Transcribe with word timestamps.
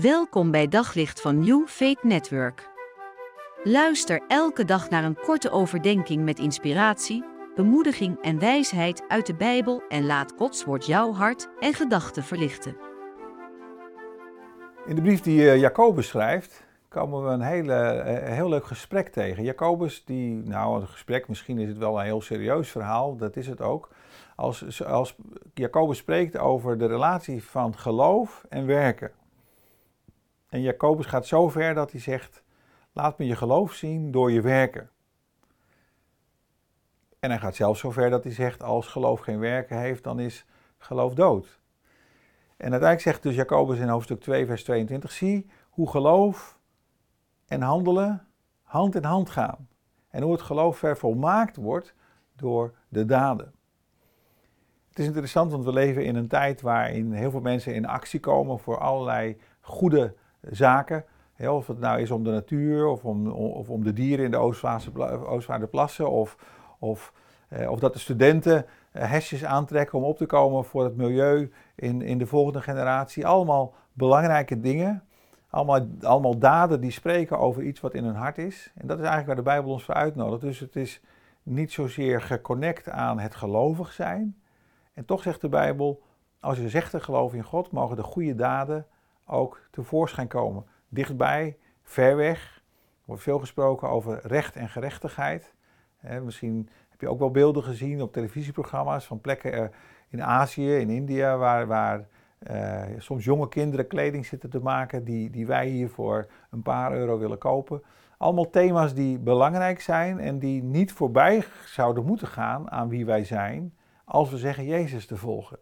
Welkom 0.00 0.50
bij 0.50 0.68
Daglicht 0.68 1.20
van 1.20 1.38
New 1.38 1.66
Faith 1.66 2.02
Network. 2.02 2.68
Luister 3.62 4.20
elke 4.28 4.64
dag 4.64 4.90
naar 4.90 5.04
een 5.04 5.16
korte 5.20 5.50
overdenking 5.50 6.24
met 6.24 6.38
inspiratie, 6.38 7.24
bemoediging 7.54 8.22
en 8.22 8.38
wijsheid 8.38 9.04
uit 9.08 9.26
de 9.26 9.34
Bijbel 9.34 9.82
en 9.88 10.06
laat 10.06 10.32
Gods 10.36 10.64
woord 10.64 10.86
jouw 10.86 11.12
hart 11.12 11.48
en 11.60 11.74
gedachten 11.74 12.22
verlichten. 12.22 12.76
In 14.86 14.94
de 14.94 15.02
brief 15.02 15.20
die 15.20 15.50
eh, 15.50 15.60
Jacobus 15.60 16.08
schrijft, 16.08 16.64
komen 16.88 17.24
we 17.24 17.30
een 17.30 17.42
hele, 17.42 17.74
eh, 17.74 18.32
heel 18.34 18.48
leuk 18.48 18.66
gesprek 18.66 19.08
tegen. 19.08 19.42
Jacobus, 19.42 20.04
die, 20.04 20.42
nou 20.44 20.80
een 20.80 20.88
gesprek, 20.88 21.28
misschien 21.28 21.58
is 21.58 21.68
het 21.68 21.78
wel 21.78 21.98
een 21.98 22.04
heel 22.04 22.20
serieus 22.20 22.70
verhaal, 22.70 23.16
dat 23.16 23.36
is 23.36 23.46
het 23.46 23.60
ook. 23.60 23.88
Als, 24.36 24.84
als 24.84 25.16
Jacobus 25.52 25.98
spreekt 25.98 26.38
over 26.38 26.78
de 26.78 26.86
relatie 26.86 27.44
van 27.44 27.76
geloof 27.76 28.44
en 28.48 28.66
werken. 28.66 29.10
En 30.54 30.60
Jacobus 30.60 31.06
gaat 31.06 31.26
zo 31.26 31.48
ver 31.48 31.74
dat 31.74 31.90
hij 31.90 32.00
zegt: 32.00 32.42
Laat 32.92 33.18
me 33.18 33.26
je 33.26 33.36
geloof 33.36 33.72
zien 33.72 34.10
door 34.10 34.32
je 34.32 34.40
werken. 34.40 34.90
En 37.18 37.30
hij 37.30 37.38
gaat 37.38 37.54
zelfs 37.54 37.80
zo 37.80 37.90
ver 37.90 38.10
dat 38.10 38.24
hij 38.24 38.32
zegt: 38.32 38.62
Als 38.62 38.86
geloof 38.86 39.20
geen 39.20 39.38
werken 39.38 39.78
heeft, 39.78 40.04
dan 40.04 40.20
is 40.20 40.46
geloof 40.78 41.14
dood. 41.14 41.60
En 42.56 42.70
uiteindelijk 42.70 43.00
zegt 43.00 43.22
dus 43.22 43.34
Jacobus 43.34 43.78
in 43.78 43.88
hoofdstuk 43.88 44.20
2, 44.20 44.46
vers 44.46 44.64
22: 44.64 45.12
Zie 45.12 45.50
hoe 45.70 45.90
geloof 45.90 46.58
en 47.46 47.62
handelen 47.62 48.26
hand 48.62 48.94
in 48.94 49.04
hand 49.04 49.30
gaan. 49.30 49.68
En 50.08 50.22
hoe 50.22 50.32
het 50.32 50.42
geloof 50.42 50.78
vervolmaakt 50.78 51.56
wordt 51.56 51.94
door 52.36 52.74
de 52.88 53.04
daden. 53.04 53.54
Het 54.88 54.98
is 54.98 55.06
interessant, 55.06 55.50
want 55.50 55.64
we 55.64 55.72
leven 55.72 56.04
in 56.04 56.16
een 56.16 56.28
tijd 56.28 56.60
waarin 56.60 57.12
heel 57.12 57.30
veel 57.30 57.40
mensen 57.40 57.74
in 57.74 57.86
actie 57.86 58.20
komen 58.20 58.58
voor 58.58 58.78
allerlei 58.78 59.36
goede 59.60 60.14
zaken. 60.50 61.04
of 61.38 61.66
het 61.66 61.78
nou 61.78 62.00
is 62.00 62.10
om 62.10 62.24
de 62.24 62.30
natuur 62.30 62.86
of 62.86 63.04
om, 63.04 63.28
of 63.30 63.70
om 63.70 63.84
de 63.84 63.92
dieren 63.92 64.24
in 64.24 64.30
de 64.30 64.36
Oostvaarderplassen. 65.26 66.10
Of, 66.10 66.36
of, 66.78 67.12
eh, 67.48 67.70
of 67.70 67.78
dat 67.78 67.92
de 67.92 67.98
studenten 67.98 68.66
eh, 68.92 69.10
hesjes 69.10 69.44
aantrekken 69.44 69.98
om 69.98 70.04
op 70.04 70.16
te 70.16 70.26
komen 70.26 70.64
voor 70.64 70.84
het 70.84 70.96
milieu 70.96 71.52
in, 71.74 72.02
in 72.02 72.18
de 72.18 72.26
volgende 72.26 72.60
generatie. 72.60 73.26
Allemaal 73.26 73.74
belangrijke 73.92 74.60
dingen. 74.60 75.04
Allemaal, 75.50 75.86
allemaal 76.02 76.38
daden 76.38 76.80
die 76.80 76.90
spreken 76.90 77.38
over 77.38 77.62
iets 77.62 77.80
wat 77.80 77.94
in 77.94 78.04
hun 78.04 78.14
hart 78.14 78.38
is. 78.38 78.72
En 78.74 78.86
dat 78.86 78.98
is 78.98 79.04
eigenlijk 79.04 79.26
waar 79.26 79.44
de 79.44 79.50
Bijbel 79.50 79.72
ons 79.72 79.84
voor 79.84 79.94
uitnodigt. 79.94 80.40
Dus 80.40 80.60
het 80.60 80.76
is 80.76 81.00
niet 81.42 81.72
zozeer 81.72 82.22
geconnect 82.22 82.88
aan 82.88 83.18
het 83.18 83.34
gelovig 83.34 83.92
zijn. 83.92 84.36
En 84.94 85.04
toch 85.04 85.22
zegt 85.22 85.40
de 85.40 85.48
Bijbel, 85.48 86.02
als 86.40 86.58
je 86.58 86.68
zegt 86.68 86.90
te 86.90 87.00
geloven 87.00 87.38
in 87.38 87.44
God, 87.44 87.70
mogen 87.70 87.96
de 87.96 88.02
goede 88.02 88.34
daden 88.34 88.86
ook 89.26 89.60
tevoorschijn 89.70 90.28
komen. 90.28 90.64
Dichtbij, 90.88 91.56
ver 91.82 92.16
weg. 92.16 92.62
Er 92.76 93.02
wordt 93.04 93.22
veel 93.22 93.38
gesproken 93.38 93.88
over 93.88 94.20
recht 94.26 94.56
en 94.56 94.68
gerechtigheid. 94.68 95.54
misschien 96.22 96.68
heb 96.88 97.00
je 97.00 97.08
ook 97.08 97.18
wel 97.18 97.30
beelden 97.30 97.62
gezien 97.62 98.02
op 98.02 98.12
televisieprogramma's 98.12 99.06
van 99.06 99.20
plekken 99.20 99.52
eh, 99.52 99.64
in 100.08 100.22
Azië, 100.22 100.76
in 100.76 100.90
India, 100.90 101.36
waar, 101.36 101.66
waar 101.66 102.06
uh, 102.50 102.82
soms 102.98 103.24
jonge 103.24 103.48
kinderen 103.48 103.86
kleding 103.86 104.26
zitten 104.26 104.50
te 104.50 104.60
maken 104.60 105.04
die, 105.04 105.30
die 105.30 105.46
wij 105.46 105.66
hier 105.66 105.88
voor 105.88 106.26
een 106.50 106.62
paar 106.62 106.92
euro 106.92 107.18
willen 107.18 107.38
kopen. 107.38 107.82
Allemaal 108.18 108.50
thema's 108.50 108.94
die 108.94 109.18
belangrijk 109.18 109.80
zijn 109.80 110.18
en 110.18 110.38
die 110.38 110.62
niet 110.62 110.92
voorbij 110.92 111.44
zouden 111.64 112.04
moeten 112.04 112.26
gaan 112.26 112.70
aan 112.70 112.88
wie 112.88 113.06
wij 113.06 113.24
zijn 113.24 113.74
als 114.04 114.30
we 114.30 114.38
zeggen 114.38 114.64
Jezus 114.64 115.06
te 115.06 115.16
volgen. 115.16 115.58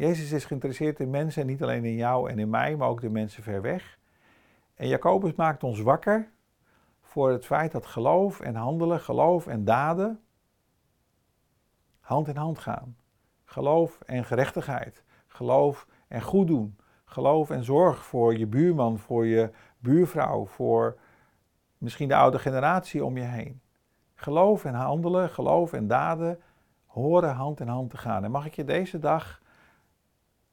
Jezus 0.00 0.32
is 0.32 0.44
geïnteresseerd 0.44 1.00
in 1.00 1.10
mensen, 1.10 1.46
niet 1.46 1.62
alleen 1.62 1.84
in 1.84 1.94
jou 1.94 2.30
en 2.30 2.38
in 2.38 2.50
mij, 2.50 2.76
maar 2.76 2.88
ook 2.88 3.00
de 3.00 3.10
mensen 3.10 3.42
ver 3.42 3.62
weg. 3.62 3.98
En 4.74 4.88
Jacobus 4.88 5.34
maakt 5.34 5.64
ons 5.64 5.80
wakker 5.80 6.30
voor 7.00 7.30
het 7.30 7.46
feit 7.46 7.72
dat 7.72 7.86
geloof 7.86 8.40
en 8.40 8.54
handelen, 8.54 9.00
geloof 9.00 9.46
en 9.46 9.64
daden 9.64 10.20
hand 12.00 12.28
in 12.28 12.36
hand 12.36 12.58
gaan. 12.58 12.96
Geloof 13.44 14.00
en 14.00 14.24
gerechtigheid, 14.24 15.04
geloof 15.26 15.86
en 16.08 16.22
goed 16.22 16.46
doen, 16.46 16.76
geloof 17.04 17.50
en 17.50 17.64
zorg 17.64 18.04
voor 18.04 18.38
je 18.38 18.46
buurman, 18.46 18.98
voor 18.98 19.26
je 19.26 19.50
buurvrouw, 19.78 20.46
voor 20.46 20.98
misschien 21.78 22.08
de 22.08 22.16
oude 22.16 22.38
generatie 22.38 23.04
om 23.04 23.16
je 23.16 23.24
heen. 23.24 23.60
Geloof 24.14 24.64
en 24.64 24.74
handelen, 24.74 25.30
geloof 25.30 25.72
en 25.72 25.86
daden 25.86 26.40
horen 26.86 27.34
hand 27.34 27.60
in 27.60 27.68
hand 27.68 27.90
te 27.90 27.96
gaan. 27.96 28.24
En 28.24 28.30
mag 28.30 28.46
ik 28.46 28.54
je 28.54 28.64
deze 28.64 28.98
dag 28.98 29.40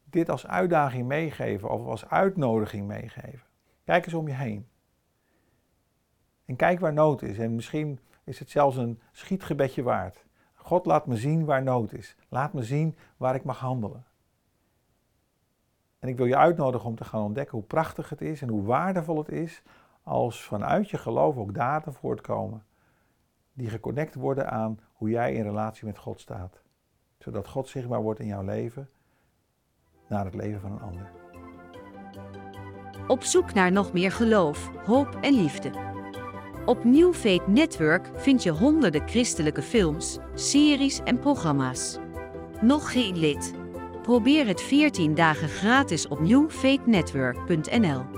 dit 0.10 0.30
als 0.30 0.48
uitdaging 0.48 1.08
meegeven 1.08 1.70
of 1.70 1.86
als 1.86 2.10
uitnodiging 2.10 2.88
meegeven? 2.88 3.48
Kijk 3.84 4.06
eens 4.06 4.14
om 4.14 4.28
je 4.28 4.34
heen. 4.34 4.68
En 6.46 6.56
kijk 6.56 6.80
waar 6.80 6.94
nood 6.94 7.22
is. 7.22 7.38
En 7.38 7.56
misschien 7.56 8.00
is 8.24 8.40
het 8.40 8.50
zelfs 8.50 8.78
een 8.78 9.00
schietgebedje 9.12 9.84
waard. 9.84 10.26
God 10.54 10.86
laat 10.86 11.08
me 11.08 11.16
zien 11.16 11.46
waar 11.46 11.64
nood 11.64 11.94
is. 11.94 12.16
Laat 12.30 12.54
me 12.54 12.64
zien 12.64 12.98
waar 13.18 13.36
ik 13.36 13.44
mag 13.44 13.60
handelen. 13.60 14.06
En 16.00 16.10
ik 16.10 16.18
wil 16.18 16.26
je 16.26 16.38
uitnodigen 16.38 16.90
om 16.90 16.96
te 16.96 17.04
gaan 17.04 17.24
ontdekken 17.24 17.58
hoe 17.58 17.68
prachtig 17.68 18.10
het 18.10 18.22
is 18.22 18.42
en 18.42 18.50
hoe 18.50 18.64
waardevol 18.64 19.18
het 19.18 19.30
is 19.30 19.64
als 20.04 20.44
vanuit 20.44 20.90
je 20.90 20.98
geloof 20.98 21.38
ook 21.38 21.54
daden 21.54 21.94
voortkomen 21.94 22.66
die 23.54 23.70
geconnect 23.70 24.16
worden 24.16 24.52
aan 24.52 24.80
hoe 24.94 25.10
jij 25.10 25.34
in 25.34 25.44
relatie 25.44 25.86
met 25.86 25.98
God 25.98 26.20
staat. 26.20 26.62
Zodat 27.18 27.48
God 27.48 27.68
zichtbaar 27.68 28.02
wordt 28.02 28.20
in 28.20 28.28
jouw 28.28 28.44
leven 28.44 28.90
naar 30.10 30.26
het 30.26 30.36
leven 30.36 30.62
van 30.62 30.72
een 30.72 30.82
ander. 30.82 31.12
Op 33.08 33.24
zoek 33.24 33.54
naar 33.54 33.72
nog 33.72 33.94
meer 33.94 34.12
geloof, 34.12 34.72
hoop 34.86 35.18
en 35.22 35.34
liefde. 35.34 35.72
Op 36.66 36.84
New 36.84 37.14
Network 37.46 38.10
vind 38.16 38.44
je 38.44 38.52
honderden 38.52 39.08
christelijke 39.08 39.62
films, 39.62 40.18
series 40.34 41.00
en 41.04 41.20
programma's. 41.20 41.98
Nog 42.62 42.92
geen 42.92 43.18
lid? 43.18 43.54
Probeer 44.02 44.48
het 44.48 44.62
14 44.62 45.16
dagen 45.16 45.50
gratis 45.50 46.08
op 46.08 46.20
newfaithnetwork.nl. 46.20 48.17